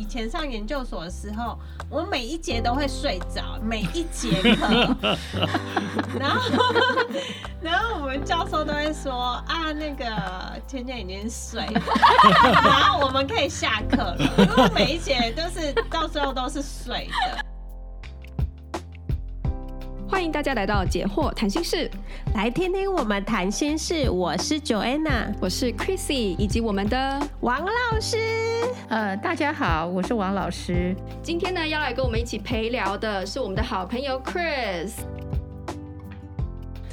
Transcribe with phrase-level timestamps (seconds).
[0.00, 1.58] 以前上研究所的时候，
[1.90, 4.96] 我每一节都会睡着，每一节课。
[6.18, 6.64] 然后，
[7.60, 9.12] 然后我们教授都会说
[9.46, 10.06] 啊，那个
[10.66, 11.62] 天天已经睡，
[12.64, 17.44] 然后我们可以下课了，因为每一节都是到最后都是睡的。
[20.20, 21.90] 欢迎大家来到解惑谈心室，
[22.34, 24.10] 来听听我们谈心事。
[24.10, 28.18] 我是 Joanna，我是 Chrissy，以及我们的王老师。
[28.90, 30.94] 呃，大家好，我是王老师。
[31.22, 34.90] 今天呢，要来跟我们一起陪聊的是我们的好朋友 Chris。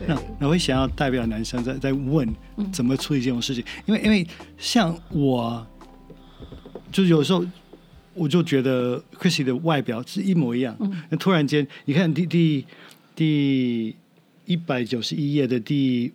[0.08, 2.34] 那那我会想要代表男生在在问
[2.72, 4.26] 怎么处理这种事情，嗯、因为因为
[4.58, 5.68] 像我，
[6.94, 7.44] 就是有时候
[8.14, 12.66] 我就觉得 Chrissy 的外表是一模一样，那、嗯、突然间你看第第。
[13.18, 13.96] 第
[14.46, 16.14] 一百九十一页的第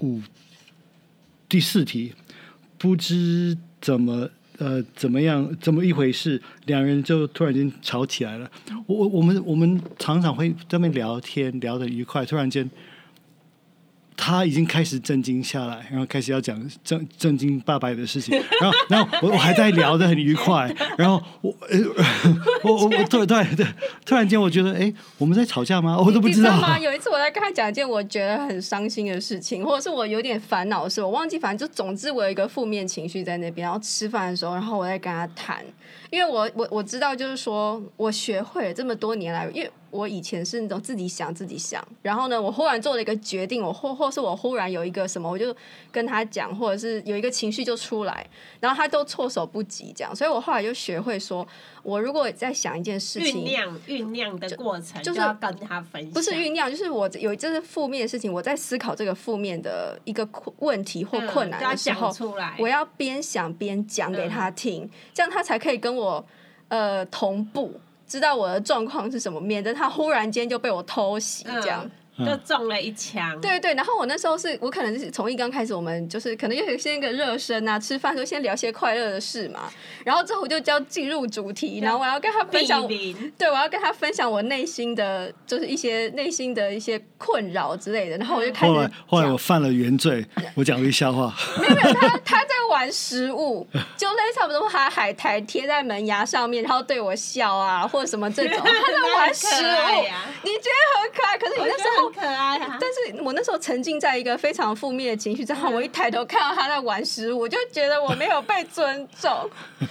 [0.00, 0.20] 五、
[1.48, 2.12] 第四题，
[2.76, 4.28] 不知怎么
[4.58, 8.50] 呃怎么样怎么一回事，两人就突然间吵起来了。
[8.86, 12.70] 我我们我们常常会在那聊天，聊得愉快，突然间。
[14.16, 21.78] 他已经开始震惊下来，然后开始要讲正正经八百的事情，然后然后我我还在聊得很愉快，然后我呃
[22.64, 23.66] 我我我突然对
[24.04, 25.96] 突然间我觉得哎我们在吵架吗？
[25.98, 26.78] 我都不知道，知道吗？
[26.78, 35.62] 有一次我在跟他讲一件我觉得很伤心的事情，或者是我有点烦恼的事，我忘记，反正就总之我有一个负面情绪在那边，然后吃饭的时候，然后我在跟他谈，
[36.10, 39.70] 因为我我我知道就是说我学会了这么多年来，因为。
[39.92, 45.56] 我以前是那种自己想自己想，然后呢，我忽然做了一个决定，我或或是我忽然有一个什么，我就
[45.90, 48.28] 跟他讲，或者是有一个情绪就出来，
[48.60, 51.46] 然后他都措手不及这样，所以我后来就学会说，
[51.86, 60.28] 我如果在想一件事情，酝酿酝酿的过程就，就是要跟他分享，不是酝酿，就是我有这是负面的事情，我在思考这个负面的一个
[60.58, 66.26] 问题或困难的时候，嗯、我要边想边讲给他听，嗯、这样他才可以跟我
[66.66, 67.80] 呃同步。
[68.08, 71.82] 知道我的状况是什么，免得他忽然间就被我偷袭这样。
[71.84, 71.90] 嗯
[72.24, 79.68] 就中了一枪，对对，然后我那时候是我可能是从一刚开始，我们就是可能有先一个热身啊，吃饭的时候先聊些快乐的事嘛，
[80.04, 82.86] 然后之后我就就要进入主题，然后我要跟他分享，
[83.36, 88.72] 对，我要跟他分享我内心的就是一些内心的一些困扰之类的，然后我就开始。
[88.72, 91.34] 后来后来我犯了原罪，我讲了一笑话。
[91.60, 93.66] 没有没有，他他在玩食物，
[93.98, 100.04] 就类似差不多他海苔贴在门牙上面，然后对我笑啊，或者什么这种， 他在玩食物，
[100.42, 102.05] 你觉得很可爱，可是你那时候。
[102.10, 102.78] 可爱啊！
[102.80, 109.30] 但是我那时候沉浸在一个非常负面的情绪之后，我一抬头看到他在玩食物，我就觉得我没有被尊重，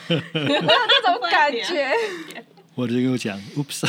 [0.09, 1.91] 我有这种感觉。
[2.75, 3.87] 我就跟我讲，Oops，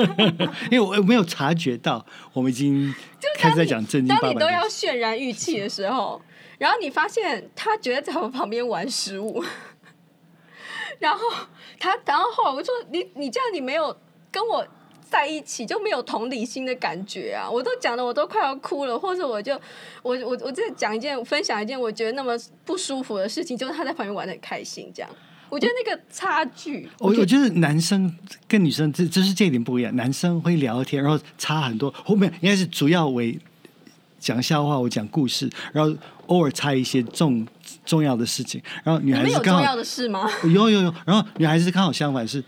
[0.72, 2.94] 因为我没有察觉到，我们已经
[3.38, 4.08] 开始在讲正经。
[4.16, 6.22] 当你都要渲染语气的时候，
[6.56, 9.44] 然后你发现他觉得在我旁边玩食物，
[10.98, 11.20] 然后
[11.78, 13.94] 他，然后后来我说：“你你这样，你没有
[14.30, 14.66] 跟我。”
[15.08, 17.48] 在一起就没有同理心的感觉啊！
[17.48, 19.52] 我都讲的我都快要哭了，或者我就
[20.02, 22.32] 我我我在讲一件分享一件我觉得那么
[22.64, 25.10] 不舒服的事情，就是他在旁边玩的很开心，这样。
[25.50, 28.12] 我觉得那个差距，我我觉得男生
[28.48, 31.92] 跟女生这这是这一点不一样，男生会聊天，然后差很多。
[32.04, 33.38] 后面应该是主要为
[34.18, 37.46] 讲笑话，我讲故事，然后偶尔插一些重
[37.84, 38.60] 重要的事情。
[38.82, 40.28] 然后女孩子刚好有重要的事吗？
[40.42, 42.42] 有有有，然后女孩子刚好相反是。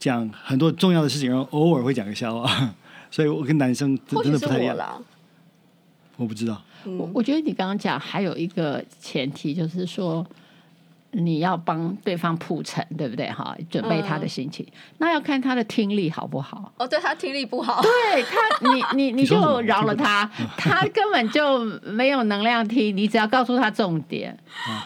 [0.00, 2.74] 讲很多重要的事情，然后偶尔会讲个笑话，
[3.12, 4.76] 所以我跟男生真的不太一样。
[4.76, 6.60] 我，我不知道。
[6.84, 10.26] 我我觉得你刚刚讲还有一个前提，就是说。
[11.12, 13.28] 你要帮对方铺陈，对不对？
[13.30, 16.72] 哈，准备他的心情，嗯、那要看他的听力好不好。
[16.78, 22.96] 哦，对他听力不好，对他，你你你就 饶了他，他根本就没有能量听。
[22.96, 24.36] 你只要告诉他重点。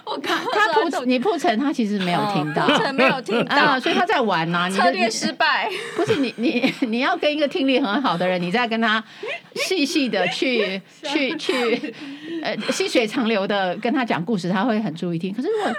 [0.06, 4.70] 我看他铺你铺陈，他其实没有听到，铺陈没有听到，啊，所以他在玩呐、啊。
[4.70, 5.68] 策略失败。
[5.96, 9.02] 不是你你你要跟一个听力很好的人，你再跟他
[9.56, 11.94] 细细的去 去去，
[12.42, 15.32] 呃，细水长流的跟他讲故事，他会很注意听。
[15.34, 15.74] 可是如果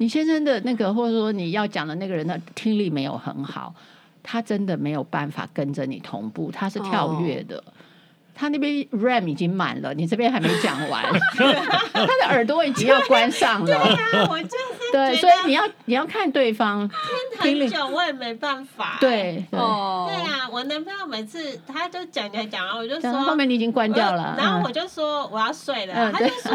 [0.00, 3.74] 你先生的那个，或者说你要讲的那个人的听力没有很好，
[4.22, 7.56] 他真的没有办法跟着你同步，他是跳跃的。
[7.56, 7.64] Oh.
[8.32, 11.04] 他那边 RAM 已经满了，你这边还没讲完，
[11.92, 13.66] 他的耳朵已经要关上了。
[13.66, 16.88] 对啊，我就是对，所以你要你要看对方
[17.42, 18.96] 听很久，我也没办法。
[18.98, 26.52] 对哦，对啊，我男朋友每次他就讲讲讲，我就说后面你已经关掉了，然后我就说我要睡了，嗯、他就说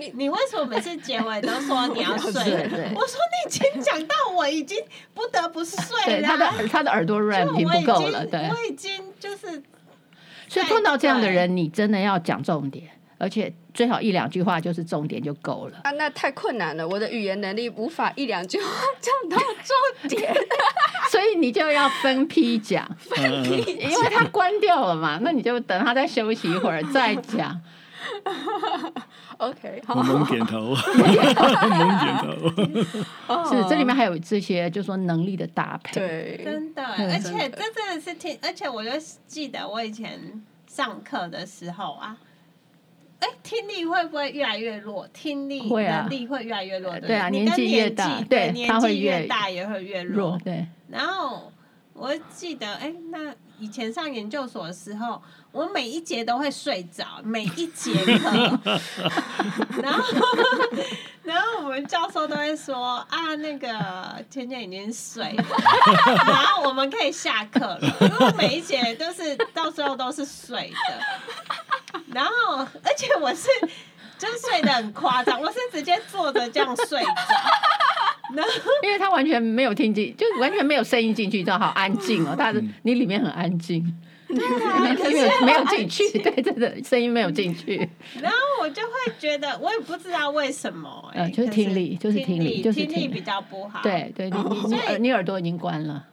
[0.00, 2.32] 你 你为什么每次结尾都说你要睡？
[2.32, 4.76] 我说你已经讲到我已经
[5.14, 9.62] 不得不睡了，他的他的耳朵已经不够了，对，我已经就是。
[10.48, 12.84] 所以碰到这样的人，你真的要讲重点，
[13.18, 15.78] 而且最好一两句话就是重点就够了。
[15.84, 18.66] 啊，那太困难了，我的语言能力无法一两句话
[19.00, 20.34] 讲到重点，
[21.12, 27.60] 所以你就要分批讲，分批讲，因为他关掉了嘛，那你就等他再休息一会儿再讲。
[29.38, 32.32] OK，好猛点头， 猛点头。
[33.48, 35.94] 是，这里面还有这些，就是说能力的搭配。
[36.00, 38.90] 对，真的，而且这真的是听，而且我就
[39.26, 42.16] 记得我以前上课的时候啊，
[43.20, 45.08] 哎，听力会不会越来越弱？
[45.08, 50.66] 听力能力会越来越弱，对啊，年纪越大，对，年纪越大也会越弱，对。
[50.88, 51.50] 然后
[51.94, 55.22] 我记得，哎，那以前上研究所的时候。
[55.52, 58.58] 我每一节都会睡着，每一节课，
[59.82, 60.04] 然后
[61.24, 63.68] 然后我们教授都会说啊，那个
[64.30, 65.34] 天天已经睡，
[66.06, 73.48] 然后我们可以下课了，因为每一节都是到最后都是睡的，然后而且我是
[74.18, 77.14] 就是睡得很夸张，我是直接坐着这样睡着，
[78.34, 78.52] 然后
[78.84, 83.84] 因为他完全没有听进，就完全没有声音进去，知道好安静哦，他的你里面很安静。
[84.34, 84.90] 对啊，没
[85.20, 87.76] 有没有进去，对，真的声音没有进去。
[88.20, 93.80] 然后我就会觉得，我也不知道为什么，呃，就是听力，就是听力，就是听力比较不好。
[93.82, 94.38] 对对，你
[94.68, 96.06] 你耳你耳朵已经关了。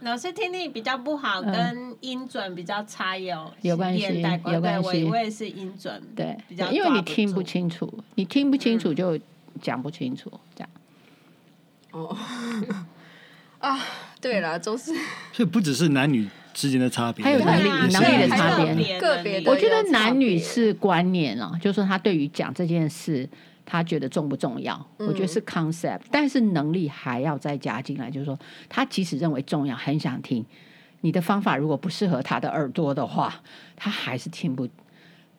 [0.00, 4.22] 老师听力比较不好，跟音准比较差有有关系，
[4.52, 5.04] 有关系。
[5.04, 9.18] 我我也是音准对，比较，因为你听不清楚，你听不清楚就
[9.60, 10.70] 讲不清楚，这样。
[11.92, 12.16] 哦，
[13.58, 13.80] 啊，
[14.20, 14.94] 对了，都是。
[15.32, 16.28] 所以不只是男女。
[16.56, 19.50] 之间的差别，还有能力、啊、能力的差别，个别的。
[19.50, 23.28] 我觉得男女是观念啊，就是说他对于讲这件事，
[23.66, 24.74] 他觉得重不重要？
[24.96, 28.38] 嗯、我觉得是 concept，但是能力还要再加进来，就是说
[28.70, 30.42] 他即使认为重要，很想听，
[31.02, 33.42] 你的方法如果不适合他的耳朵的话，
[33.76, 34.66] 他还是听不，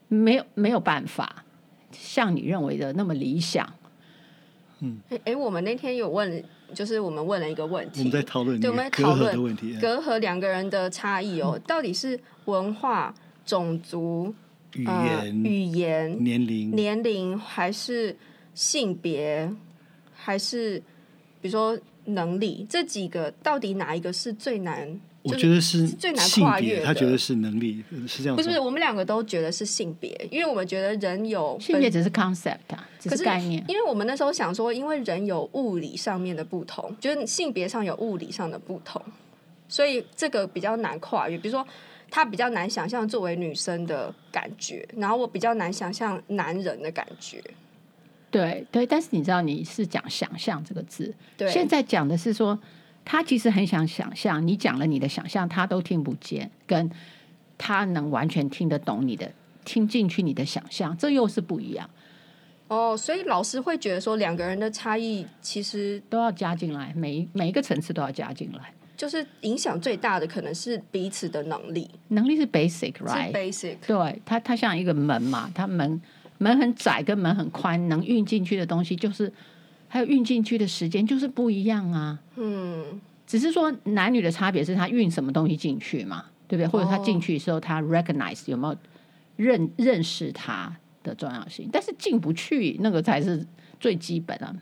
[0.07, 1.43] 没有没有办法
[1.91, 3.67] 像你认为的那么理想。
[4.81, 6.43] 嗯，哎、欸，我们那天有问。
[6.73, 13.13] 就是我们问了一个问题，我们在讨论，对，我们在讨论的问题，隔阂两个人的差异哦，到底是文化、
[13.45, 14.33] 种族、
[14.73, 18.15] 语言、语言、年龄、年龄，还是
[18.53, 19.49] 性别，
[20.13, 20.77] 还是
[21.41, 24.99] 比如说能力，这几个到底哪一个是最难？
[25.23, 28.35] 我觉得是最难跨越，他觉得是能力，是这样。
[28.35, 32.59] 不是，不是，我们两个都觉得是性别，因为我们觉得人有性别只是 concept，
[32.97, 33.61] 只是概念。
[33.67, 39.01] 因为我们那时候想说，因为人有物理上面的不同，就是性别上有物理上的不同，
[39.67, 41.37] 所以这个比较难跨越。
[41.37, 41.67] 比如说，
[42.09, 47.43] 他比较难想象作为女生的感觉，然后我比较难想象男人的感觉。
[48.31, 52.57] 对对，但是你知道，你是讲想象这个字，对，现在讲的是说。
[53.09, 56.92] 他其实很想想象，你讲了你的想象，他都听不见，跟
[57.57, 59.31] 他能完全听得懂你的，
[59.63, 61.89] 听进去你的想象，这又是不一样。
[62.68, 68.74] 哦，所以老师会觉得说，两个人的差异其实都要加进来，每每一个层次都要加进来。
[68.98, 73.27] 就是影响最大的可能是彼此的能力，能力是 basic，right？
[73.27, 76.01] 是 basic，对，它它像一个门嘛，它门
[76.39, 79.31] 门很窄跟门很宽，能运进去的东西就是。
[79.88, 86.68] 还有运进去的时间就是不一样啊，嗯，只是说男女的差别是他运什么东西进去嘛，对不对？
[86.68, 88.78] 或者他进去的时候他 recognize 有没有
[89.38, 91.69] 认认识他的重要性？
[91.72, 93.45] 但是进不去那个才是
[93.80, 94.54] 最基本啊，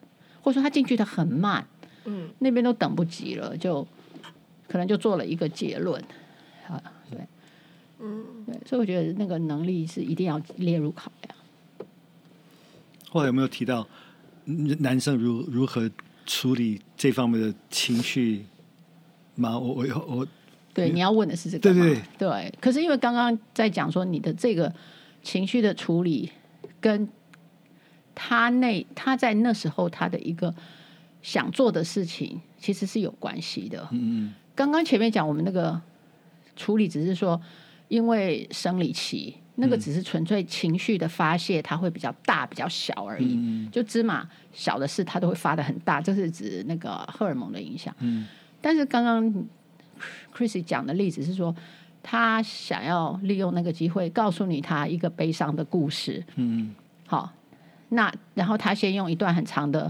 [0.41, 1.67] 或者说他进去的很慢，
[2.05, 3.85] 嗯，那边都等不及了，就
[4.67, 5.99] 可能就做了一个结论
[6.67, 7.19] 啊，对，
[7.99, 11.35] 嗯，对，所以我觉得那个能力是一定要列入考量。
[13.09, 13.87] 后来有没有提到？
[14.45, 15.89] 男生如如何
[16.25, 18.45] 处理这方面的情绪
[19.35, 19.57] 吗？
[19.57, 20.27] 我我我，
[20.73, 22.53] 对，你要问的是这个，对对对。
[22.61, 24.73] 可是因为刚刚在讲说你的这个
[25.23, 26.31] 情绪的处理，
[26.79, 27.07] 跟
[28.13, 30.53] 他那他在那时候他的一个
[31.21, 33.87] 想做的事情，其实是有关系的。
[33.91, 34.33] 嗯嗯。
[34.55, 35.81] 刚刚前面讲我们那个
[36.55, 37.41] 处理，只是说
[37.87, 39.35] 因为生理期。
[39.57, 43.35] 那个只是纯粹情绪的发泄，它会比较大、比较小而已。
[43.35, 47.95] 嗯、就芝麻小的事，它都会发的很大，这是指那个荷尔蒙的影响。
[47.99, 48.27] 嗯、
[48.59, 49.33] 但是刚刚
[50.35, 51.55] Chrissy 讲的例子是说，
[52.03, 56.21] 他想要利用那个机会告诉你他一个悲伤的故事。
[56.35, 56.75] 嗯，
[57.07, 57.31] 好，
[57.89, 59.89] 那然后他先用一段很长的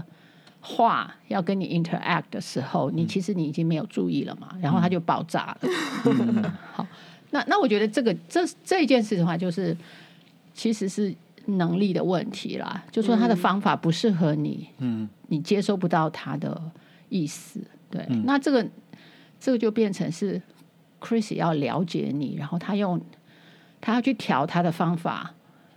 [0.60, 5.58] 话要跟你 interact 的时候，你其实你已经没有注意了嘛，然后他就爆炸了。
[6.04, 6.86] 嗯、 好。
[7.36, 9.76] 那那我觉得这个这这一件事的话，就是
[10.54, 11.14] 其实是
[11.44, 12.82] 能力的问题啦。
[12.90, 16.58] 就说他的方法不适合你，嗯，你接收不到他的
[17.10, 18.06] 意思，对。
[18.08, 18.66] 嗯、那这个
[19.38, 20.40] 这个就变成是
[20.98, 22.98] Chris 要了解你，然后他用
[23.82, 25.34] 他要去调他的方法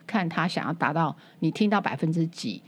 [0.07, 2.61] 看他想要达到你听到百分之几。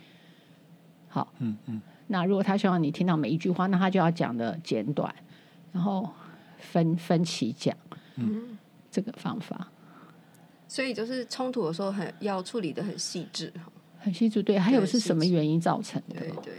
[1.08, 1.82] 好，嗯嗯。
[2.08, 5.16] 那如果他希望你听到每一句话，那他就要讲的简短，
[5.72, 6.10] 然后
[6.58, 7.74] 分分期讲。
[8.18, 8.58] 嗯，
[8.92, 9.68] 这个方法。
[10.68, 13.52] 所以就是冲突的时候很要处理的很细致，
[14.00, 14.44] 很细致。
[14.44, 16.20] 对，还有是什么原因造成的？
[16.20, 16.54] 对对。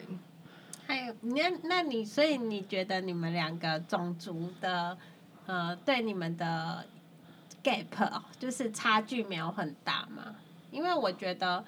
[0.86, 4.98] 还有，那那你所以你觉得你们两个种族的
[5.46, 6.84] 呃，对你们的
[7.64, 10.34] gap 就是差距没有很大吗？
[10.70, 11.64] 因为我觉得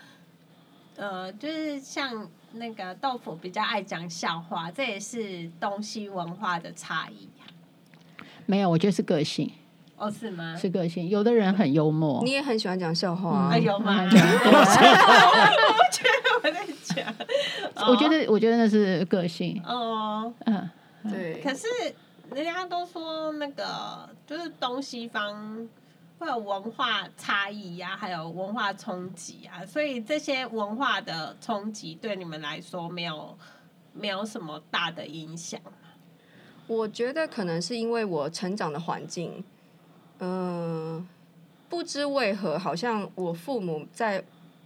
[0.96, 7.28] 呃，就是像那个豆腐比较爱讲笑话，这也是东西文化的差异。
[8.44, 9.50] 没有，我觉得是个性。
[10.04, 10.54] 哦，是吗？
[10.54, 11.08] 是个性。
[11.08, 13.50] 有的人很幽默，你也很喜欢讲笑话啊？
[13.54, 14.04] 嗯、有吗？
[14.04, 17.14] 我觉得我在讲。
[17.88, 19.62] 我觉得，我觉得那是个性。
[19.64, 20.70] 哦，嗯，
[21.10, 21.40] 对。
[21.42, 21.66] 可是
[22.34, 25.66] 人家都说那个就是东西方
[26.18, 33.34] 会有文化差异呀，还有文化冲击啊，所以这些文化的冲击对你们来说没有
[33.94, 35.58] 没有什么大的影响。
[36.66, 39.42] 我觉得可能是因为我成长的环境。
[40.20, 41.06] 嗯，
[41.68, 44.22] 不知为何，好像我父母在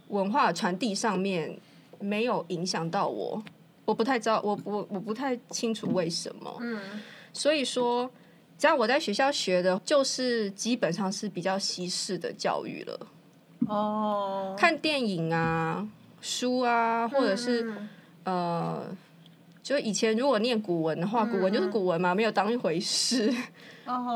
[0.09, 1.57] 文化传递上面
[1.99, 3.43] 没有影响到我，
[3.85, 6.57] 我不太知道，我我我不太清楚为什么。
[6.61, 6.79] 嗯，
[7.33, 8.09] 所以说，
[8.57, 13.07] 只要我在学校学的，就是基本上是比较西式的教育了。
[13.67, 15.87] 哦，看电影啊，
[16.21, 17.89] 书啊，或者是、嗯、
[18.23, 18.83] 呃，
[19.61, 23.33] 就以前如果念古文的话，古文就是古文嘛，没有当一回事。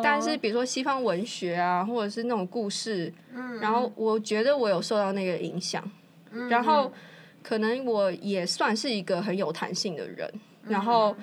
[0.04, 5.84] 但是，比如说西方文学啊，或者是那种故事，嗯、然后我觉得我有受到那个影响，
[6.32, 6.92] 嗯、然后
[7.42, 10.30] 可能我也算是一个很有弹性的人。
[10.64, 11.16] 嗯、然后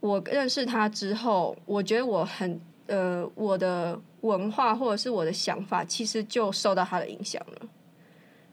[0.00, 7.68] 我认识他之后，我觉得我很呃，我的文化或者是我的想法，其实就受到他的影响了。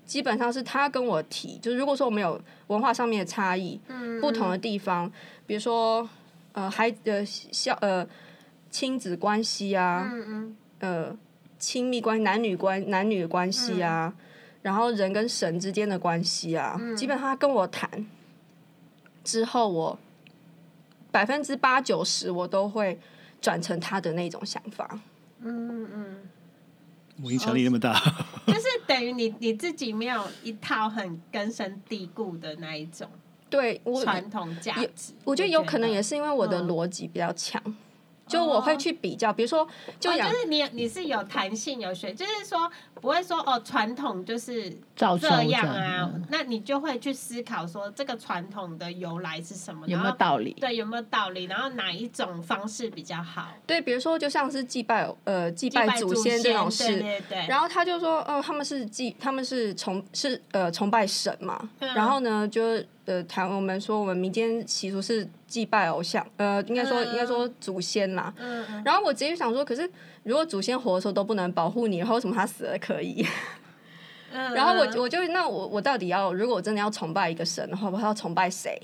[0.05, 5.11] 基本上是他跟我提，就是如果说我们有文化上面的差异，嗯、不同的地方，
[5.47, 6.07] 比如说
[6.51, 8.07] 呃，孩子的小呃。
[8.73, 11.17] 亲子关系啊，嗯嗯呃，
[11.59, 14.25] 亲密关男女关男女关系啊，嗯、
[14.63, 17.87] 然后人跟神之间的关系啊，嗯、基本上他跟我谈
[19.23, 19.99] 之后我，我
[21.11, 22.99] 百分之八九十我都会
[23.39, 24.99] 转成他的那种想法。
[25.41, 26.17] 嗯嗯，
[27.21, 27.93] 我影响力那么大，
[28.47, 33.07] 就是等于你你自己没有一套很根深蒂固的那一种
[33.51, 35.33] 对传统价值我。
[35.33, 37.61] 我觉得有可能也是因为我的逻辑比较强。
[37.63, 37.75] 嗯
[38.33, 39.67] 就我会去比较，比如说，
[39.99, 45.07] 就、哦，就是你你是有弹性有学，就是说不会说哦，传统就是这
[45.45, 50.53] 样啊，那你就会去思考说这个传统的由来是什么，有没有道理？
[50.59, 51.45] 对，有没有道理？
[51.45, 53.47] 然后哪一种方式比较好？
[53.65, 57.47] 对，比如说就像是祭拜呃祭拜祖先这种事，对对对。
[57.47, 62.61] 然后他就说，哦，他们是祭，他们是崇是呃崇拜神嘛，嗯、然后呢就。
[63.05, 68.33] 呃，谈我们说我们民间习俗是祭拜偶像，呃，应该说、嗯、应该说祖先啦。
[68.37, 68.81] 嗯嗯。
[68.85, 69.91] 然后我直接想说，可是
[70.23, 73.27] 如果祖先活的时候都不能保护你，然后为什么他死了可以？
[74.33, 74.53] 嗯。
[74.53, 78.77] 然后我我就那我我到底要，如果我真的要崇拜一个神的话，我要崇拜谁？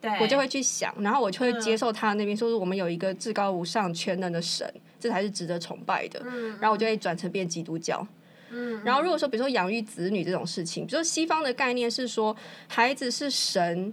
[0.00, 0.10] 对。
[0.20, 6.20] 我就会去想，然后我就会接受他那边说，我们有一个至高无上全能的神，这才是值得崇拜的。
[6.24, 6.50] 嗯。
[6.60, 8.06] 然后我就会转成变基督教。
[8.48, 12.34] 嗯，然后如果说，比如说养育子女这种事情，比如说西方的概念是说，
[12.68, 13.92] 孩子是神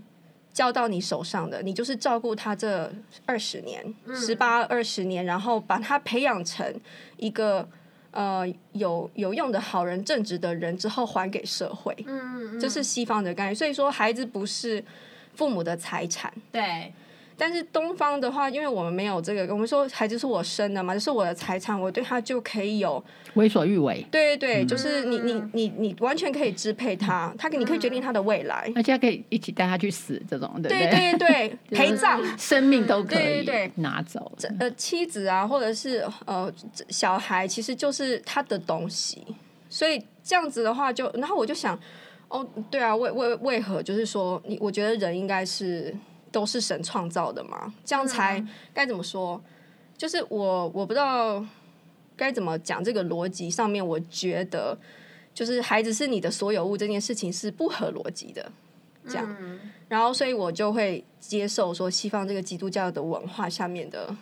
[0.53, 2.93] 交到你手上的，你就是照顾他这
[3.25, 3.83] 二十年、
[4.13, 6.71] 十八二十年，然后把他培养成
[7.17, 7.67] 一个
[8.13, 11.93] 呃有有用的好人、正直的人之后，还给社会。
[12.07, 13.55] 嗯，这是西方的概念。
[13.55, 14.83] 所以说，孩子不是
[15.35, 16.33] 父母的财产。
[16.51, 16.93] 对。
[17.37, 24.05] 但是东方的话，因为我们没有这个，我们说孩子是我生的嘛，就是我的财产，我对他就可以有为所欲为。
[24.11, 34.31] 对对对，嗯、就是你你你你完全可以支配他，他你可以决定他的未来，而且可以一起带他去死，这种对对对对， 陪葬生命都可以拿走。
[34.59, 36.51] 呃，妻子啊，或者是呃
[36.89, 39.23] 小孩，其实就是他的东西，
[39.69, 41.77] 所以这样子的话就，然后我就想，
[42.27, 45.93] 哦，对啊，为为为何就是说，你我觉得人应该是。
[46.33, 49.41] 都是神创造的嘛，这样才该怎么说？
[49.95, 51.45] 就是我我不知道
[52.17, 54.77] 该怎么讲这个逻辑上面，我觉得
[55.33, 58.51] 就是孩子是你的所有物这件事情是不合逻辑的，
[59.07, 59.59] 这样。
[59.87, 64.13] 然后所以我就会接受说西方这个基督教的文化下面的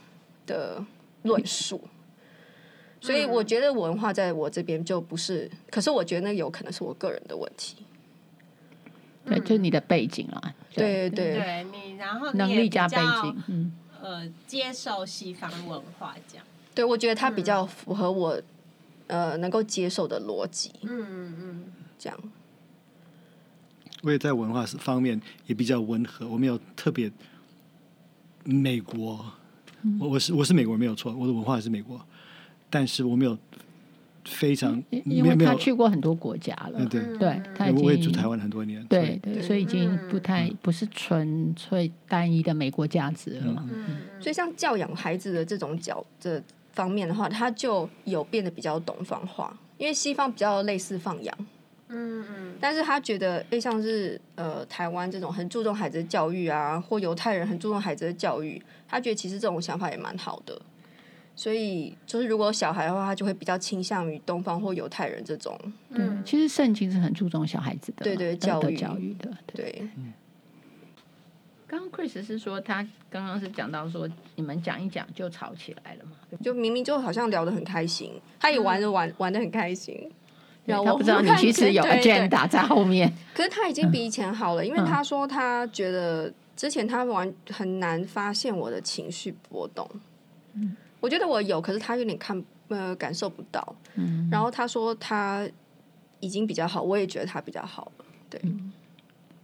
[0.46, 0.86] 的
[1.24, 1.82] 论述，
[3.00, 7.78] 所以我觉得文化在我这边就不是，可是我觉得那有可能是我个人的问题。
[9.26, 10.54] 对，就是你的背景啦。
[10.74, 16.46] 对对对，你然后能力加背景，嗯，呃，接受西方文化这样。
[16.74, 18.42] 对，我觉得它比较符合我
[19.08, 20.72] 呃能够接受的逻辑。
[20.84, 21.64] 嗯嗯嗯，
[22.00, 22.18] 这样。
[24.02, 27.12] 我也在文化方面也比较温和，我没有特别
[28.44, 29.24] 美国，
[29.84, 32.04] 嗯、我我是我是美国人没有错，我的文化是美国，
[32.70, 33.38] 但是我没有
[34.26, 37.02] 非常，因为他去过很多国家了，对。
[37.18, 43.68] 对，他已经我也住台湾很多年，对对，所以已经不太不是纯粹单一的美国价值了嘛。
[43.72, 46.42] 嗯，所以像教养孩子的这种角这
[46.74, 51.38] 方面的话，他就有变得比较东方化，因为西方比较类似放养。
[51.94, 60.62] 嗯嗯，但是他觉得，诶，像是呃台湾这种很注重孩子的教育啊，或犹太人很注重孩子的教育，他觉得其实这种想法也蛮好的。
[61.36, 65.58] 所以就是如果小孩的话，他就会比较倾向于东方或犹太人这种。
[65.90, 69.32] 嗯，其实圣经是很注重小孩子的，对对教育教育的。
[69.48, 69.90] 对。
[71.68, 76.12] 刚刚 Chris 是说他刚刚是讲到说你们讲一讲就吵起来了嘛？
[76.44, 80.12] 就明明就好像聊得很开心，他也玩着玩、嗯、玩的很开心。
[80.66, 89.90] 然后我不知道你其实有 agenda 在后面，可是他已经比以前好了，因为他说他觉得之前他玩很难发现我的情绪波动，
[90.54, 95.46] 嗯，我觉得我有，可是他有点看呃感受不到，嗯，然后他说他
[96.22, 98.72] 已经比较好，我也觉得他比较好了，对，嗯、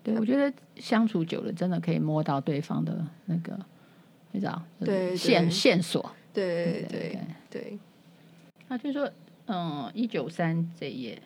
[0.01, 3.59] 对，我觉得相处久了真的可以摸到对方的那个，
[4.31, 7.79] 你知道，对线线索，对对对对，
[8.69, 9.11] 他就说。
[9.49, 11.21] 嗯，一九三这一页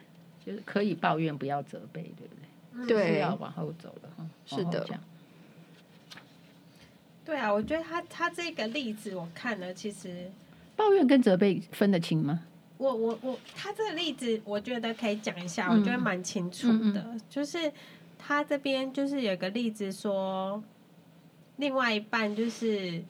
[0.45, 2.87] 就是可以抱怨，不要责备，对不对？
[2.87, 4.29] 对，要往后走了哈。
[4.45, 4.85] 是的，
[7.23, 10.31] 对啊，我觉得他他这个例子我看了，其实
[10.75, 12.41] 抱怨跟责备分得清吗？
[12.77, 17.01] 我我我，他这个例子我觉得可以讲一下，嗯、我觉得蛮清楚的。
[17.01, 17.71] 嗯嗯、就是
[18.17, 20.63] 他这边就是有个例子说，
[21.57, 23.03] 另外一半就是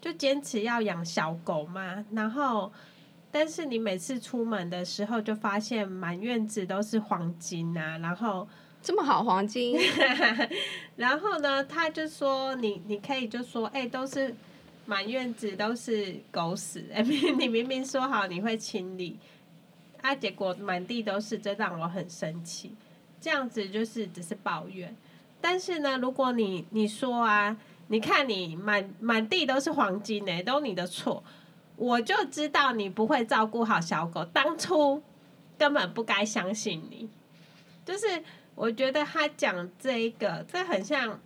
[0.00, 2.72] 就坚持要养小狗嘛，然后。
[3.30, 8.48] 但是你每次出门的时候，就发现满院子都是黄金啊，然后
[8.82, 9.78] 这么好黄金，
[10.96, 14.34] 然后呢，他就说你你可以就说，哎、都是
[14.86, 19.18] 满院子都是狗屎，哎，你明明说好你会清理，
[20.00, 22.74] 啊，结果满地都是，这让我很生气。
[23.20, 24.96] 这样子就是只是抱怨，
[25.40, 27.56] 但是呢，如果你你说啊，
[27.88, 31.22] 你看你满满地都是黄金呢，都你的错。
[31.76, 35.02] 我就知道你不会照顾好小狗，当初
[35.56, 37.08] 根本不该相信你。
[37.84, 38.22] 就是
[38.58, 41.20] 我觉得他讲这一个，这很像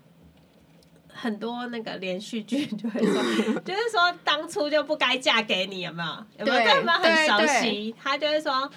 [1.08, 6.44] 很多那个连续剧就会说， 就是说当初就不该嫁给你，有没有？
[6.44, 6.76] 有没有？
[6.76, 7.94] 有没有很熟悉？
[7.98, 8.70] 他就会说，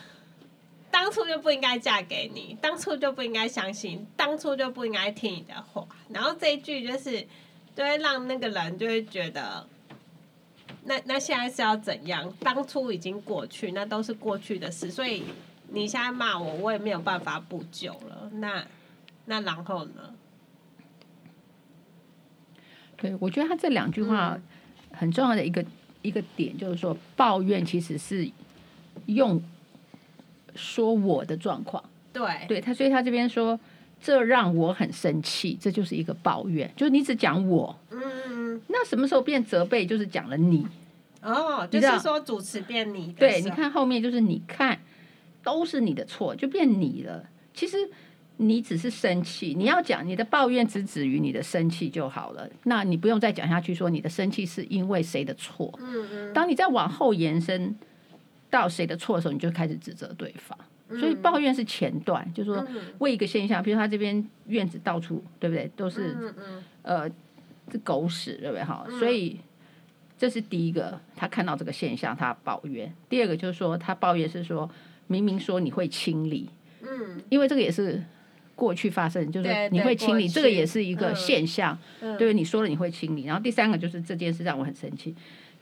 [0.89, 5.85] 当初就不应该嫁给你，当初就不应该相信，当初就不应该听你的话。
[6.09, 7.27] 然后这一句就是，
[7.75, 9.67] 就会让那个人就会觉得。
[10.87, 12.31] 那那现在是要怎样？
[12.39, 15.23] 当初已经过去，那都是过去的事，所以
[15.75, 18.31] 你现在骂我，我也没有办法补救了。
[18.35, 18.65] 那
[19.25, 20.15] 那然后呢？
[22.95, 24.39] 对，我觉得他这两句话
[24.91, 25.67] 很重要的一个、嗯、
[26.01, 28.27] 一个点，就是说抱怨其实是
[29.07, 29.39] 用
[30.55, 31.83] 说我的状况。
[32.13, 33.59] 对，对他，所以他这边说
[34.01, 37.77] 这让我很生气，这就是一个抱怨，就是你只讲我。
[37.91, 38.61] 嗯。
[38.67, 39.85] 那什么时候变责备？
[39.85, 40.65] 就是讲了你
[41.21, 43.11] 哦，就是说主持变你。
[43.13, 44.79] 对，你看后面就是你看
[45.45, 47.23] 都是你的错，就变你了。
[47.53, 47.77] 其实
[48.35, 52.49] 你只是生气，你要讲你的抱怨只止于你的生气就好了。
[52.63, 55.73] 那你不用再讲下去，说你的生气是因为谁的错。
[55.79, 56.33] 嗯嗯。
[56.33, 57.73] 当你再往后延伸
[58.49, 60.57] 到谁的错的时候，你就开始指责对方。
[60.99, 66.33] 所以抱怨是前段，就是说为一个现象，比如他这边院子到处对不对，都是
[66.81, 67.09] 呃。
[67.67, 68.63] 这狗屎，对不对？
[68.63, 69.39] 哈，所以
[70.19, 72.93] 这是第一个，他看到这个现象，他抱怨。
[73.09, 74.69] 第二个就是说，他抱怨是说，
[75.07, 76.49] 明明说你会清理，
[76.81, 78.03] 嗯，因为这个也是
[78.55, 82.33] 过去发生，就是你会清理，这个也是一个现象，对不对？
[82.33, 85.15] 你说了你会清理，然后第三个就是这件事让我很生气，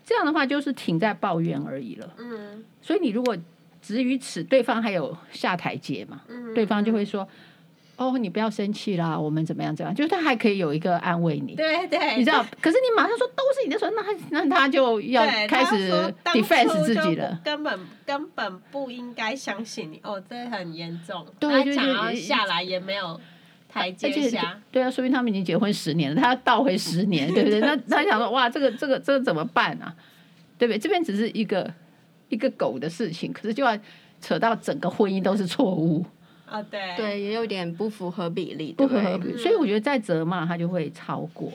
[0.06, 2.63] 这样的话就是停在抱怨而已了，嗯。
[2.82, 3.38] 所以你如果
[3.82, 6.21] 止于此，对方还有下台阶嘛，
[6.53, 7.27] 对方就会说。
[8.04, 9.76] 哦，你不要生气啦，我们怎么样？
[9.76, 9.94] 怎样？
[9.96, 12.46] 就是他还可以有一个安慰你，对对，你知道？
[12.62, 15.92] 可是你马上说都是你的错，那他那他就要开始
[16.26, 17.39] defense 自己了。
[17.44, 21.26] 根本根本不应该相信你哦，这很严重。
[21.39, 23.20] 对，就想要下来也没有
[23.70, 24.60] 台阶下。
[24.72, 27.60] 对啊，说明他们已经结婚十年了，他要倒回十年，对不对？
[27.60, 29.94] 那 他想说哇，这个这个这个怎么办啊？
[30.58, 30.78] 对不对？
[30.78, 31.72] 这边只是一个
[32.30, 33.78] 一个狗的事情，可是就要
[34.22, 36.06] 扯到整个婚姻都是错误。
[36.54, 41.52] 啊，oh, 对，对，也有点不符合比例，不符合比例，所以我觉得在责骂他就会超过，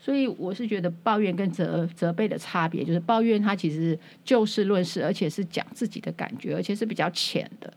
[0.00, 7.70] 所以我是觉得抱怨跟责责备的差别，就是抱怨他其实就事论事，而且是讲自己的感觉，而且是比较浅的，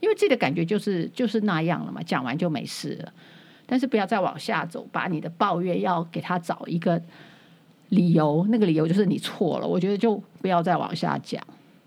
[0.00, 3.12] 因为自己的感觉就是就是那样了嘛，讲完就没事了。
[3.66, 7.00] 但是不要再往下走，把你的抱怨要给他找一个
[7.88, 9.66] 理由，那个理由就是你错了。
[9.66, 11.40] 我觉得就不要再往下讲，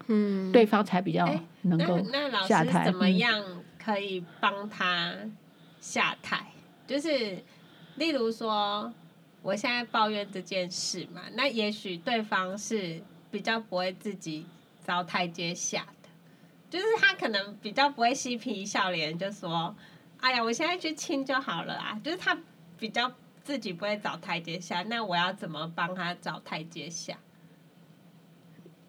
[0.08, 1.30] 嗯，对方才比较
[1.63, 2.86] 能够那，老下台。
[2.86, 3.43] 师怎么样
[3.84, 5.13] 可以帮他
[5.82, 6.48] 下台？
[6.88, 7.43] 就是
[7.96, 8.93] 例如说，
[9.41, 14.46] 我现在抱怨这件事嘛，那也许对方是比较不会自己
[14.86, 16.10] 找台阶下的。
[16.69, 19.76] 就是他可能比较不会嬉皮笑脸，就说
[20.22, 22.36] ：“哎呀，我现在去亲就好了啊。”就是他
[22.80, 23.12] 比较
[23.43, 27.17] 自己不会找台阶下，那我要怎么帮他找台阶下？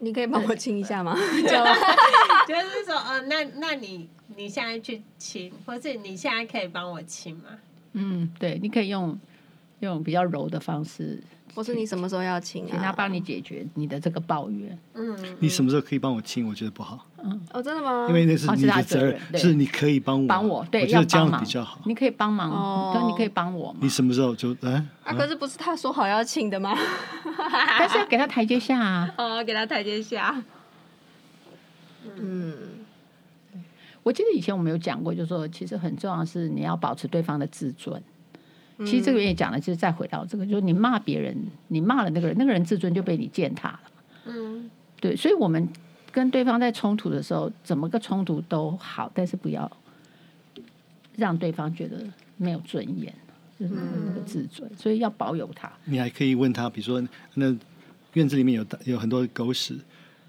[0.05, 1.17] 你可以帮我亲一下吗？
[2.47, 7.45] 就是说，呃，那那你你现在去亲，或是你现在可以帮我亲吗？
[7.95, 9.19] 嗯，对，你可以用
[9.81, 11.23] 用比较柔的方式。
[11.55, 12.69] 或是你什么时候要请啊？
[12.71, 14.79] 请他帮你解决你的这个抱怨。
[14.95, 16.47] 嗯，你什么时候可以帮我亲？
[16.47, 17.07] 我觉得不好。
[17.23, 18.07] 嗯，哦，真的吗？
[18.09, 20.27] 因为那是你的责任，是你可以帮我。
[20.29, 21.81] 帮我，对，我觉得这样比较好。
[21.87, 23.75] 你可以帮忙，哦，你可以帮我。
[23.81, 24.85] 你什么时候就哎？
[25.05, 26.77] 啊，可是不是他说好要请的吗？
[27.79, 29.13] 但是要给他台阶下啊。
[29.19, 30.43] 哦，给他台阶下。
[32.17, 32.55] 嗯，
[34.03, 38.03] 我记得以前我们有讲过，就是说其实很重要的是你要保持对方的自尊。
[38.79, 41.37] 其实这个也讲了，就是再回到这个，就是你骂别人，
[41.69, 43.81] 你骂了那个人，那个人自尊就被你践踏了。
[44.27, 44.69] 嗯，
[45.01, 45.69] 对，所以我们
[46.11, 49.71] 跟对方在冲突的时候，怎么个冲突都好，但是不要
[51.17, 52.05] 让对方觉得
[52.37, 53.15] 没有尊严，
[53.61, 55.71] 就是那个自尊，所以要保有他。
[55.85, 57.55] 你还可以问他，比如说，那
[58.15, 59.79] 院子里面有有很多狗屎，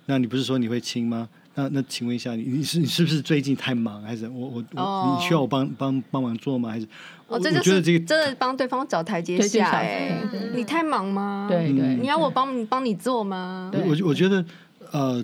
[0.05, 1.27] 那你不是说你会亲吗？
[1.55, 6.69] 那那请问一下，你你是你是不是最近太忙，还是我我我你需要我帮帮帮忙做吗？
[6.69, 6.87] 还是
[7.27, 9.71] 我这就是真的帮对方找台阶下？
[9.71, 10.21] 哎，
[10.53, 11.47] 你太忙吗？
[11.49, 13.71] 对对，你要我帮你帮你做吗？
[13.73, 14.43] 我我觉得
[14.91, 15.23] 呃，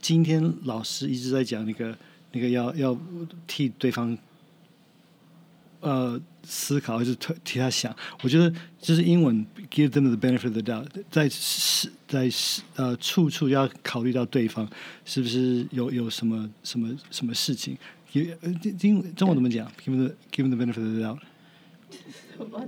[0.00, 1.96] 今天老师一直在讲那个
[2.32, 2.98] 那个要要
[3.46, 4.16] 替对方
[5.80, 7.94] 呃思考，还是替替他想？
[8.22, 12.30] 我觉得就是英文 give them the benefit of the doubt，在是在
[12.76, 14.68] 呃，处处要考虑到对方
[15.04, 17.76] 是不是有有什么什么什么事情。
[18.12, 18.26] 英
[18.80, 21.18] 英中文怎么讲？Give the give the benefit of the doubt。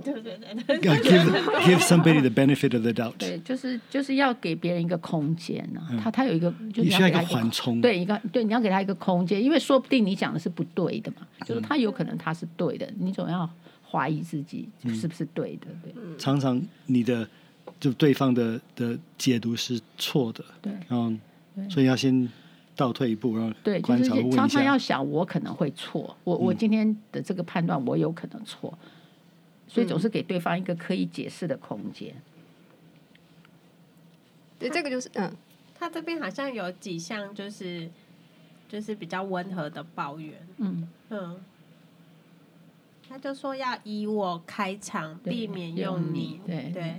[0.03, 1.31] 对对对 Give
[1.63, 3.13] give somebody the benefit of the doubt。
[3.17, 5.81] 对，就是就是要给别人一个空间呢。
[6.03, 7.79] 他他有一个，你需要一个缓冲。
[7.81, 11.27] 对，一个对，你要给他一个空间，因为说不定你讲的是不对的嘛。
[11.45, 13.49] 就是他有可能他是对的，你总要
[13.89, 15.67] 怀疑自己是不是对的。
[15.83, 17.27] 对，常常你的。
[17.79, 21.11] 就对方的的解读是错的，对，然后
[21.67, 22.29] 所以要先
[22.75, 28.77] 倒退一步，然后对，就是常常要想，我可能会错，我我今天的这个判断我有可能错，
[29.71, 32.13] 所以总是给对方一个可以解释的空间。
[34.59, 35.33] 对，这个就是嗯，
[35.73, 37.89] 他这边好像有几项就是
[38.67, 40.89] 就是比较温和的抱怨，嗯。
[41.09, 41.41] 嗯，
[43.07, 46.95] 他就说要以我开场，避免用你，对对。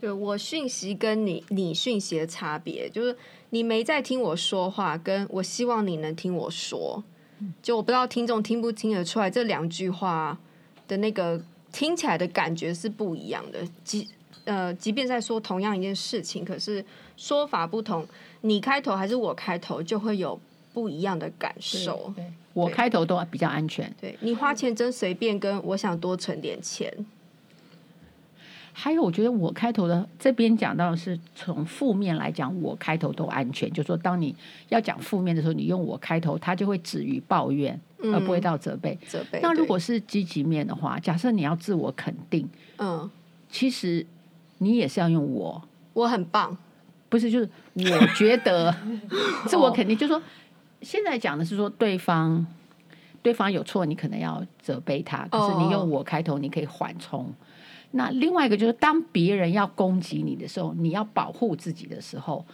[0.00, 3.14] 对，我讯息跟你你讯息的差别，就是
[3.50, 7.04] 你没在听我说话，跟我希望你能听我说，
[7.62, 10.38] 就我不知道听众听不听得出来，这两句话
[10.88, 13.60] 的那个听起来的感觉是不一样的。
[13.84, 14.08] 即
[14.44, 16.84] 呃，即便在说同样一件事情，可是
[17.16, 18.06] 说法不同，
[18.40, 20.40] 你开头还是我开头，就会有
[20.72, 22.12] 不一样的感受。
[22.52, 23.94] 我开头都比较安全。
[24.00, 26.92] 对，你花钱真随便，跟我想多存点钱。
[28.72, 33.70] 还有，我觉得我开头的这边讲到的是从负面来讲，我开头都安全。
[33.72, 34.34] 就是说当你
[34.68, 38.96] 要讲负面的时候，你用我开头，它就会止于抱怨，嗯、而不会到责备。
[39.06, 39.40] 责备。
[39.42, 43.10] 那如果是积极面的话，假设你要自我肯定，嗯，
[43.50, 44.06] 其实
[44.58, 46.56] 你也是要用我，我很棒，
[47.08, 47.30] 不是？
[47.30, 48.74] 就是我觉得
[49.46, 50.22] 自我肯定，就是说
[50.80, 52.46] 现在讲的是说对方
[53.20, 57.30] 对方有错，你可能要责备他，可是你用我开头，你可以缓冲。
[57.92, 62.44] 那另外一个就是，当别人要攻击你的时候，你要保护自己的时候，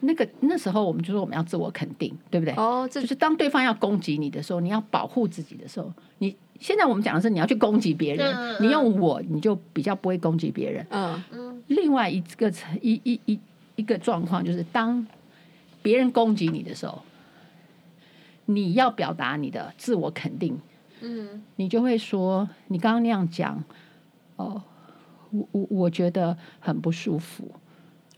[0.00, 2.54] 那个那时候我们就说我们要自我肯定，对不对？
[2.54, 10.86] 哦，这就是当对方要攻击你的时候，你要保护自己的时候，你现在我们讲的是你要去攻击别人，嗯、你用我，你就比较不会攻击别人。
[10.90, 11.62] 嗯嗯。
[11.68, 12.52] 另外一个
[12.82, 13.40] 一一一
[13.76, 15.06] 一个状况就是，当
[15.80, 17.02] 别人攻击你的时候，
[18.44, 20.60] 你要表达你的自我肯定。
[21.00, 23.64] 嗯，你就会说，你刚刚那样讲。
[24.38, 24.62] 哦，
[25.30, 27.50] 我我我觉得很不舒服。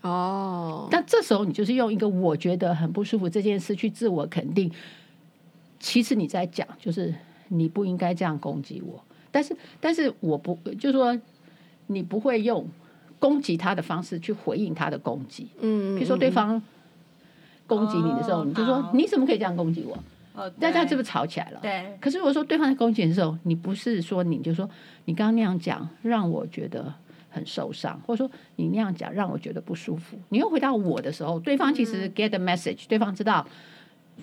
[0.01, 4.71] 哦，那这时候你就是用一个我觉得很不舒服这件事去自我肯定。
[5.79, 7.13] 其实你在讲，就是
[7.49, 9.03] 你不应该这样攻击我。
[9.31, 11.19] 但是，但是我不，就是说
[11.87, 12.67] 你不会用
[13.19, 15.47] 攻击他的方式去回应他的攻击。
[15.59, 16.61] 嗯，比如说对方
[17.67, 19.97] 攻击你的时候，你就说你怎么可以这样攻击我？
[20.33, 21.59] 哦，大家是不是吵起来了？
[21.61, 21.97] 对。
[21.99, 24.69] 可是如果说对方在攻击的时候，你不是说你就说
[25.05, 26.93] 你刚刚那样讲让我觉得
[27.29, 30.17] 很受伤，或者说你那样讲让我觉得不舒服。
[30.29, 33.45] 你又回到我的时候，对方其实 get the message，、嗯、对方知道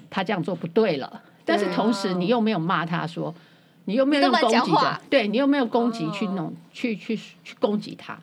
[0.09, 3.35] 他这样做不对了，但是同时你又没有骂他说，
[3.85, 8.19] 你又没有用攻击的，对你又没有攻击去弄、哦、去去去攻击他。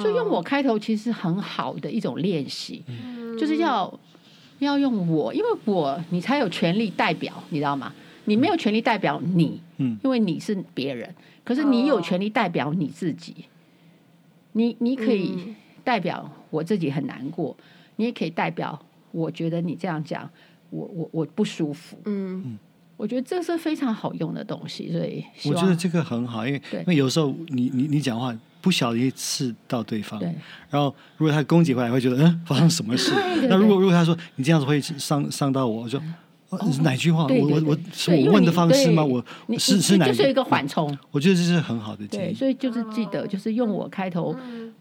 [0.00, 3.92] 所以用我开头其实很好的一种练习，嗯、就是要
[4.60, 7.92] 要用我，因为我你才有权利代表，你知道吗？
[8.26, 11.14] 你没有权利代表你，嗯，因为你是别人，
[11.44, 13.34] 可是你有权利代表你自己。
[14.52, 17.56] 你你可以代表我自己很难过，
[17.96, 20.30] 你也可以代表我觉得你这样讲，
[20.70, 21.98] 我我我不舒服。
[22.04, 22.58] 嗯，
[22.96, 28.34] 我觉得这是非常好用的东西，所以我觉得这个很好，因为因为有时候你你你讲话。
[28.64, 30.34] 不小心刺到对方，对，
[30.70, 33.10] 然后如果他攻击回来，会觉得嗯，发生什么事？
[33.12, 35.98] 对对对，那如果如果他说你这样子会伤伤到我，我就、
[36.48, 37.26] 哦哦、哪句话？
[37.26, 39.04] 对对对，我我我是我问的方式吗？
[39.04, 39.22] 我
[39.58, 40.06] 是是哪？
[40.06, 40.96] 就是一个缓冲。
[41.10, 42.34] 我觉得这是很好的建议。
[42.34, 44.34] 所以就是记得，就是用我开头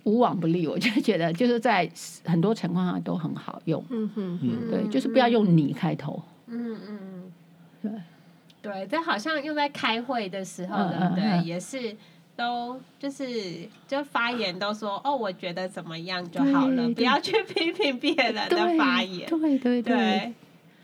[0.03, 1.89] 无往不利，我就觉得就是在
[2.23, 3.83] 很多情况下都很好用。
[3.89, 6.23] 嗯哼，嗯，对，就是不要用你开头。
[6.47, 6.99] 嗯嗯
[7.81, 8.01] 嗯，
[8.61, 11.93] 对对，这好像用在开会的时候的，对，也是。
[12.35, 19.29] 都就是就发言都说哦，我觉得怎么样就好了，不要去批评别人的发言。
[19.29, 20.33] 对对对，对，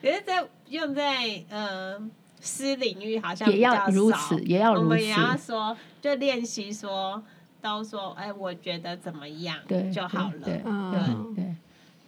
[0.02, 4.86] 可是在用在嗯、呃、私领域好像比较少，也要如此，也要如此。
[4.86, 7.24] 我们也要说，就练习说，
[7.62, 9.58] 都说哎，我觉得怎么样
[9.92, 10.40] 就好了。
[10.44, 11.56] 对对对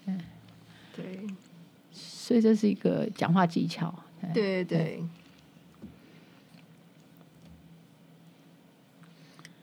[0.05, 0.17] 对
[0.95, 1.27] 对，
[1.91, 3.93] 所以这是一个讲话技巧。
[4.33, 5.03] 对对对。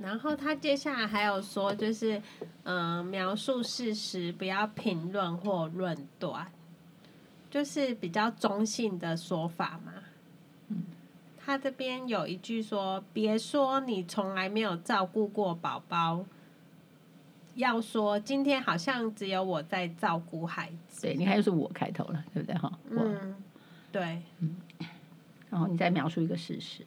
[0.09, 2.17] 然后他接下来还有说，就是
[2.63, 6.51] 嗯、呃，描述事实，不要评论或论断，
[7.51, 9.93] 就是比较中性的说法嘛。
[10.69, 10.83] 嗯，
[11.37, 16.25] 他这边有一句说：“别说你从来没有照顾过宝宝，
[17.57, 22.59] 要说今天好像只有我在照顾孩子。”对，你看又是我开头了，对不对？
[22.59, 23.37] 哈，嗯，
[23.93, 24.57] 对，嗯，
[25.51, 26.83] 然后你再描述一个事实。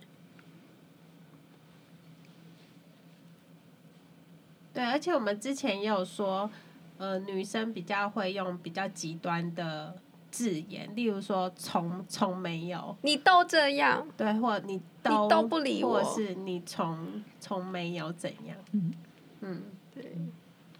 [4.74, 6.50] 对，而且我们之前也有说，
[6.98, 9.94] 呃，女生比较会用比较极端的
[10.30, 18.94] 字眼，例如说从从没有，你都这样，对，或你都你都不理我，或是你从从没有怎样，嗯
[19.42, 19.62] 嗯，
[19.94, 20.16] 对，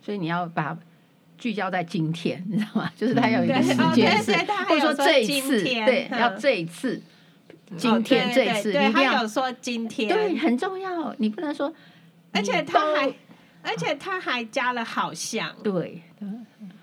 [0.02, 0.78] 所以你要把
[1.38, 2.92] 聚焦在今天，你知道吗？
[2.96, 4.32] 就是他有一个时间是，
[4.70, 7.02] 或者说这一次，对，要这一次，
[7.76, 11.74] 今天这一次，你一定要说今天，对，很重要，你不能说，
[12.32, 13.14] 而且他还。
[13.64, 16.02] 而且他还加了好像，对，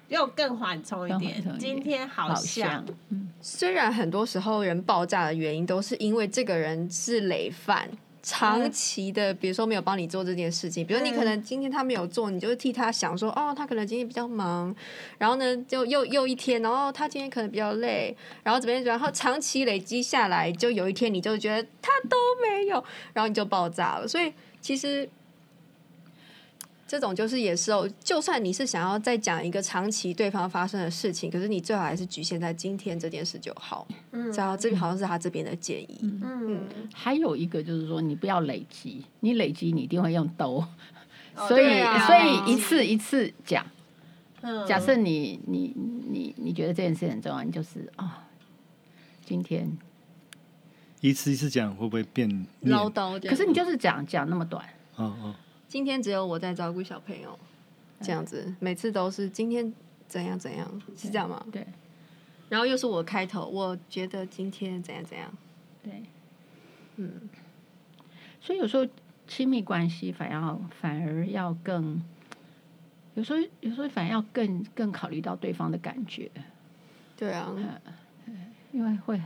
[0.09, 1.43] 又更缓冲一点。
[1.59, 2.85] 今天好像，
[3.41, 7.91] 虽然很多时候人爆炸的原因都是因为这个人是累犯，
[8.23, 14.75] 长期的，比如说没有帮你做这件事情，比如你可能今天他没有做，你就替他想说，哦，他可能今天比较忙，
[15.19, 24.09] 然后呢，就又又一天，然后他今天可能比较累，然后怎么样，然后长期累积下来，就有一天你就觉得他都没有，然后你就爆炸了。
[24.09, 25.09] 所以其实。
[26.89, 33.87] 这种就是也是哦，就算你是想要再讲一个长期对方发生的事情，可是你最好还是局限在今天这件事就好。
[34.13, 35.99] 嗯，然后这边好像是他这边的建议。
[36.01, 40.65] 嗯，嗯，还有一个就是说，你不要累积，你累积你一定会用兜。
[41.47, 43.67] 所以，所以一次一次讲。
[44.41, 45.75] 嗯，假设你你
[46.09, 48.11] 你你觉得这件事很重要，你就是啊、哦，
[49.27, 49.71] 今天
[51.03, 53.21] 一次一次讲会不会变唠叨？
[53.29, 54.65] 可是你就是讲讲那么短。
[54.97, 55.35] 哦哦。
[55.69, 57.39] 今天只有我在照顾小朋友，
[58.01, 59.71] 这样子，每次都是今天
[60.09, 61.47] 怎样怎样，是这样吗？
[61.53, 61.67] 对。
[62.49, 65.31] 然后又是我开头，我觉得今天怎样怎样。
[65.83, 66.03] 对。
[66.97, 67.29] 嗯。
[68.41, 68.87] 所以有时候
[69.27, 72.03] 亲密关系反要反而要更，
[73.15, 76.31] 有时候有时候反而要更更考虑到对方的感觉。
[77.15, 77.55] 对啊。
[78.73, 79.21] 因为会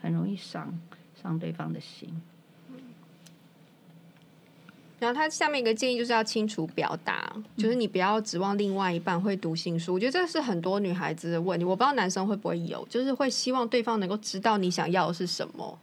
[0.00, 0.76] 很容易伤
[1.14, 2.20] 伤对方的心。
[5.00, 9.92] 然后他下面一个建议就是要清楚表达，就是你不要指望另外一半会读心术。
[9.92, 15.78] 我觉得这是很多女孩子的问题，我不知道男生会不会有，就是会希望对方能够知道你想要的是什么。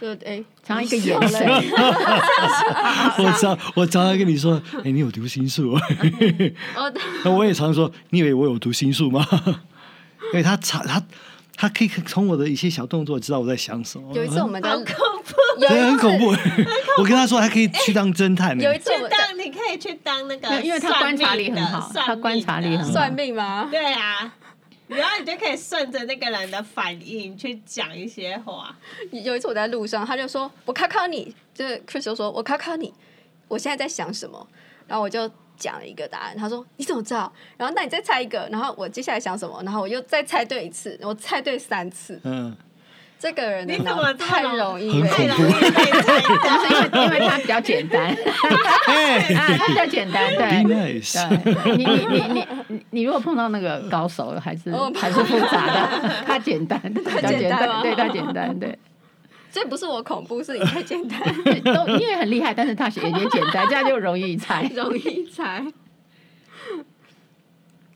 [0.00, 1.46] 就哎，常常一个眼神。
[3.18, 5.78] 我常我常常跟你说，哎，你有读心术？
[7.24, 9.24] 那我也常说，你以为我有读心术吗？
[10.32, 11.00] 因为他常他。
[11.62, 14.12] 他可以从我的一些小动作知道我在想什么。
[14.12, 16.34] 有一次我们在， 很恐怖，很恐怖。
[16.98, 18.60] 我跟他说，还可以去当侦探。
[18.60, 22.90] 有一次当，你可以去当那个，因为他观察力很好，他观察力很好。
[22.90, 23.68] 算命吗？
[23.70, 24.34] 对啊，
[24.88, 28.76] 然后你就可以顺着那个人的反应去讲一些话。
[29.12, 32.92] 有一次我在路上，他就说：“我考考你。”就是 Chris 就说：“我考考你，
[33.46, 34.44] 我现在在想什么？”
[34.88, 35.30] 然后我就
[35.62, 36.36] 讲了一个答案。
[36.36, 38.48] 他说：“你怎么知道？”然后那你再猜一个。
[38.50, 39.62] 然后我接下来想什么？
[39.64, 42.20] 然后我又再猜对一次，我猜对三次。
[42.24, 42.54] 嗯。
[43.20, 46.42] 这个人你怎么太容易，太容易被猜到？
[46.42, 48.12] 就是因为因为他比较简单，
[49.56, 50.64] 他比较简单，对。
[50.64, 51.00] 对，
[51.76, 58.76] 你你你你你如果碰到那个高手，还是还是复杂的， 他简单，比较简单，对他简单，对。
[59.52, 61.20] 这不是我恐怖，是你太简单，
[61.62, 65.62] 都你也很厉害，但是他也也简单，这样就容易猜， 容易猜。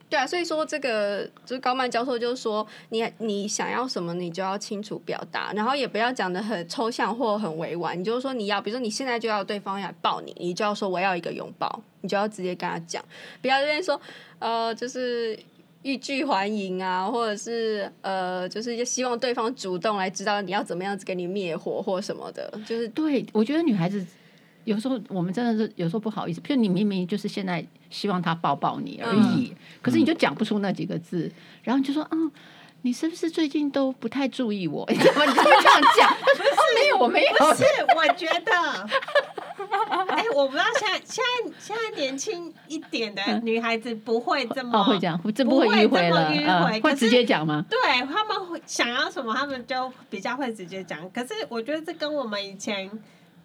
[0.08, 7.98] 对啊，所以说这个就是高曼教授就是说，你你想要什么，你就要清楚表达，然后也不要讲得很抽象或很委婉。
[7.98, 13.04] 你就是说你要，比如说你现在就要对方来抱你，你就要说我要一个拥抱，你就要直接跟他讲，
[13.42, 14.00] 不要这边说
[14.38, 15.36] 呃就是
[15.87, 22.53] 欲拒还迎啊，或者是呃就是希望对方主动来知道你要怎么样子给你灭火或什么的。
[22.66, 24.05] 就是对，我觉得女孩子。
[24.64, 32.29] 有时候我们真的是有时候不好意思，譬如你明明就是现在希望他抱抱你而已，嗯、可是你就讲不出那几个字，嗯、然后你就说嗯，
[32.83, 34.85] 你是不是最近都不太注意我？
[34.90, 36.11] 你怎么你怎么这样讲？
[36.18, 37.62] 不是、哦、没有我没有，不是
[37.94, 38.88] 我觉得，
[40.08, 47.64] 哎、欸，我不知道现在现在现在年轻一点的女孩子不会这么、嗯哦、会讲，这不会迂回了，迂回、嗯、会直接讲吗？
[47.68, 51.10] 对他们会想要什么，他们就比较会直接讲。
[51.10, 52.90] 可是我觉得这跟我们以前。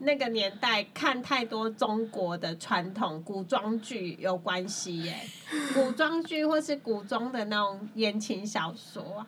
[0.04, 5.16] 那个年代看太多中国的传统古装剧有关系耶，
[5.76, 9.24] 古装剧或是古装的那种言情小说。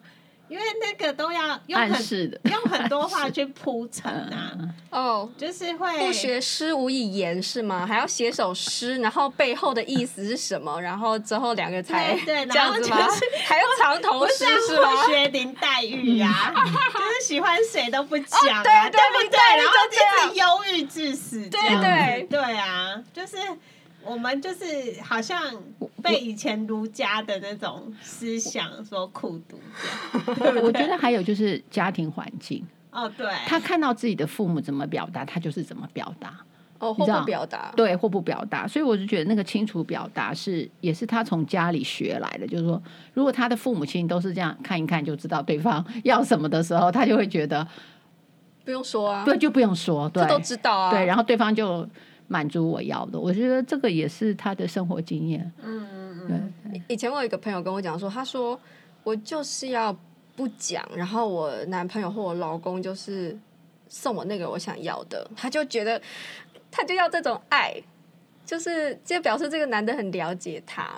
[0.50, 4.52] 因为那个都要用很用很多话去铺陈啊，
[4.92, 7.86] 哦，就是会不学诗无以言是吗？
[7.88, 10.80] 还要写首诗，然后背后的意思是什么？
[10.82, 12.98] 然后之后两个才对，这样子吗？
[13.46, 15.06] 还要藏头诗是吗？
[15.08, 16.54] 学林黛玉呀，
[16.94, 19.40] 就是喜欢谁都不讲啊，对不对？
[19.58, 23.38] 然后就是忧郁致死，对对对啊，就是。
[24.06, 24.66] 我们就是
[25.02, 25.42] 好像
[26.02, 29.58] 被以前儒家的那种思想所苦毒
[30.36, 30.56] 这样。
[30.62, 32.66] 我觉得还有就是家庭环境。
[32.92, 33.28] 哦，对。
[33.48, 36.38] 他看到自己的父母怎么表达，他就是怎么表达。
[36.80, 37.72] 哦，或不表达。
[37.76, 38.68] 对，或不表达。
[38.68, 42.46] 所以我就觉得那个清楚表达是，也是他从家里学来的。
[42.46, 42.82] 就是说，
[43.14, 47.66] 如果他的父母亲都是这样看一看就知道对方要什么的时候，他就会觉得
[48.66, 49.24] 不用说啊。
[49.24, 50.92] 对，就不用说，对，这都知道啊。
[50.92, 51.88] 对，然后对方就。
[52.34, 55.52] 满足我要的，我觉得这个也是他的生活经验。
[55.62, 56.84] 嗯嗯嗯。
[56.88, 58.60] 以前我有一个朋友跟我讲说，他说
[59.04, 59.96] 我就是要
[60.36, 63.38] 不讲，然后我男朋友或我老公就是
[63.88, 66.02] 送我那个我想要的，他就觉得
[66.72, 67.76] 他就要这种爱，
[68.44, 70.92] 就是就表示这个男的很了解他。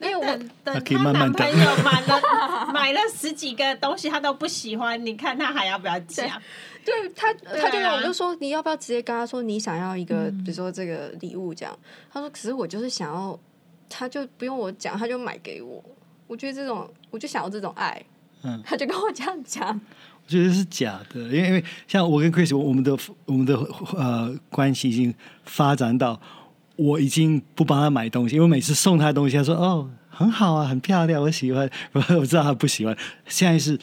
[0.00, 0.24] 因为我
[0.64, 2.20] 等他男朋友买了
[2.74, 6.28] 买了十几个东西，他都不喜欢，你看他还要不要讲？
[6.84, 11.78] 对他，他就我就说，你要不要直接跟他说你想要一个，比如说这个礼物这样？
[12.12, 13.38] 他说，可是我就是想要，
[13.88, 15.82] 他就不用我讲，他就买给我。
[16.26, 18.02] 我觉得这种，我就想要这种爱。
[18.42, 19.68] 嗯，他就跟我这样讲。
[20.24, 23.54] 我觉得是假的，因为因为像我跟 Chris，我们的我们的
[23.96, 25.14] 呃关系已经
[25.44, 26.20] 发展到
[26.76, 31.70] 我已经不帮他买东西，因为每次送他的东西，他说哦很好啊，很漂亮，我喜欢。
[31.92, 33.78] 我知道他不喜欢，现在是。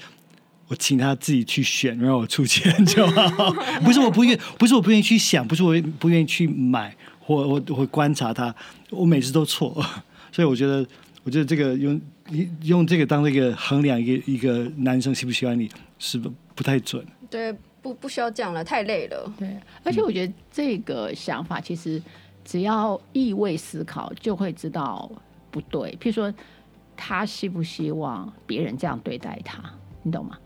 [0.70, 3.52] 我请他自己去选，然后我出钱就好。
[3.84, 8.56] 不是我不愿，不是我不愿意去想，不是我不愿意去买，或我会观察他。
[8.92, 9.84] 我每次都错，
[10.32, 10.86] 所以我觉得，
[11.24, 12.00] 我觉得这个用
[12.62, 17.04] 用这个当这个衡量一个一个男生喜不喜欢你，是不不太准。
[17.32, 17.52] 对，
[17.82, 19.34] 不不需要这样了，太累了。
[19.40, 22.00] 对，而且我觉得这个想法其实
[22.46, 25.12] 只要意味思考，就会知道
[25.50, 25.98] 不对。
[26.00, 26.32] 譬如说，
[26.96, 29.64] 他希不希望别人这样对待他，
[30.04, 30.38] 你懂吗？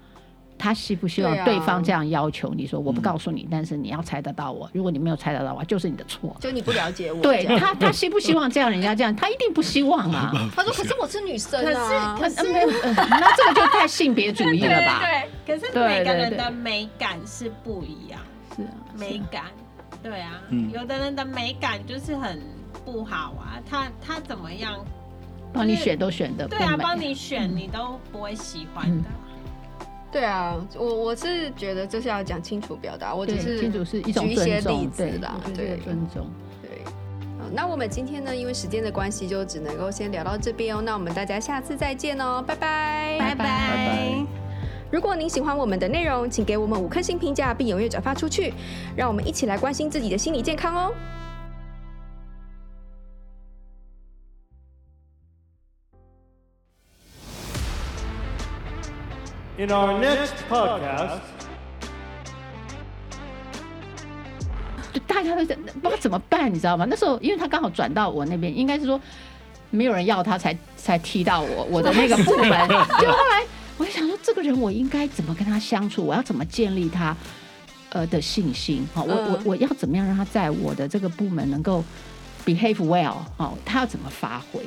[0.63, 4.69] 他希不希望对方这样要求你说，我不告诉你，但是你要猜得到我。
[4.73, 6.34] 如果你没有猜得到我，就是你的错。
[6.39, 7.21] 就你不了解我。
[7.21, 8.71] 对他，他希不希望这样？
[8.71, 10.32] 人家这样，他一定不希望啊。
[10.56, 15.02] 他说：“可是我是女生啊。”可是，可是，那这个就太性别主义了吧？
[15.45, 18.22] 对，可是每个人的美感是不一样。
[18.55, 19.43] 是啊，美感，
[20.01, 20.39] 对啊，
[20.74, 22.39] 有的人的美感就是很
[22.86, 23.59] 不好啊。
[23.70, 24.74] 他他怎么样？
[25.51, 29.09] 帮你选都选的，对啊，帮你选你都不会喜欢的。
[30.14, 36.28] 对啊，我我是觉得就是要讲清楚表达，我只是清楚是一种举一些例子啦，对，对尊重。
[36.61, 36.70] 对，
[37.51, 40.82] 那我们今天呢，因为时间的关系，就只能够先聊到这边哦。
[40.84, 44.26] 那我们大家下次再见哦，拜拜，拜拜。
[44.91, 48.53] 如果您喜欢我们的内容，请给我们五颗星评价，并踊跃转发出去，
[48.95, 50.93] 让我们一起来关心自己的心理健康哦。
[59.64, 61.22] In our next podcast.
[64.91, 66.86] 就大家都在不知道怎么办，你知道吗？
[66.89, 68.99] 那时候因为他刚好转到我那边，应该是说
[69.70, 72.49] 没有人要他才才踢到我我的那个部门。
[72.99, 73.45] 就后来
[73.78, 76.05] 我就想说，这个人我应该怎么跟他相处？
[76.05, 77.16] 我要怎么建立他
[77.91, 78.86] 呃的信心？
[78.93, 81.82] 好，我我我要怎么样让他在我的这个部门能够
[82.45, 83.16] behave well？
[83.38, 84.59] 好，他要怎么发挥？